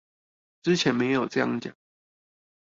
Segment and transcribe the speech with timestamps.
[0.63, 1.73] 之前沒有這樣講